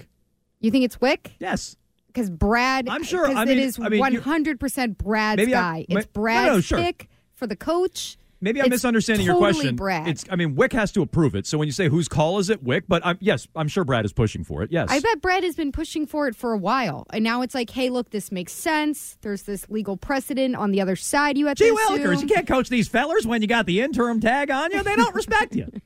You 0.60 0.70
think 0.72 0.86
it's 0.86 0.98
Wyc? 0.98 1.32
Yes. 1.40 1.76
Because 2.08 2.30
Brad, 2.30 2.88
I'm 2.90 3.04
sure- 3.04 3.26
'cause 3.26 3.36
I 3.36 3.44
it 3.44 3.48
mean- 3.48 3.60
is 3.60 3.80
I 3.80 3.90
mean, 3.90 4.02
100% 4.02 4.98
Brad's 4.98 5.38
Maybe 5.38 5.56
I- 5.56 5.60
guy. 5.60 5.86
ma- 5.90 6.00
it's 6.00 6.08
no, 6.16 6.20
no, 6.20 6.22
Brad's 6.22 6.66
sure. 6.66 6.78
pick 6.78 7.10
for 7.34 7.48
the 7.48 7.56
coach. 7.56 8.18
Maybe 8.44 8.60
I'm 8.60 8.66
It's 8.66 8.74
misunderstanding 8.74 9.26
your 9.26 9.38
question. 9.38 9.78
Brad. 9.78 10.06
It's 10.06 10.26
I 10.30 10.36
mean 10.36 10.56
Wyc 10.56 10.74
has 10.74 10.92
to 10.92 11.02
approve 11.02 11.34
it. 11.34 11.48
So 11.48 11.58
when 11.58 11.66
you 11.66 11.72
say 11.72 11.88
whose 11.88 12.10
call 12.10 12.40
is 12.40 12.50
it, 12.50 12.62
Wyc? 12.62 12.84
But 12.90 13.06
I'm, 13.06 13.18
yes, 13.22 13.48
I'm 13.56 13.70
sure 13.70 13.86
Brad 13.86 14.04
is 14.04 14.12
pushing 14.12 14.44
for 14.44 14.64
it. 14.64 14.72
Yes. 14.72 14.90
I 14.92 15.00
bet 15.00 15.22
Brad 15.22 15.46
has 15.46 15.56
been 15.56 15.72
pushing 15.72 16.06
for 16.06 16.28
it 16.28 16.36
for 16.36 16.52
a 16.52 16.58
while, 16.58 17.08
and 17.14 17.24
now 17.24 17.42
it's 17.42 17.56
like, 17.56 17.70
hey, 17.70 17.90
look, 17.90 18.10
this 18.10 18.34
makes 18.34 18.52
sense. 18.52 19.18
There's 19.22 19.44
this 19.44 19.70
legal 19.70 19.96
precedent 19.96 20.58
on 20.58 20.72
the 20.72 20.82
other 20.82 20.98
side. 20.98 21.38
You 21.38 21.48
have 21.48 21.56
Gee 21.56 21.70
to 21.70 21.76
Willikers, 21.76 22.20
you 22.22 22.28
can't 22.28 22.46
coach 22.46 22.68
these 22.68 22.90
fellers 22.90 23.26
when 23.26 23.42
you 23.42 23.48
got 23.48 23.66
the 23.66 23.80
interim 23.80 24.20
tag 24.20 24.52
on 24.52 24.74
you. 24.74 24.84
They 24.84 24.98
don't 24.98 25.16
respect 25.16 25.56
you. 25.56 25.72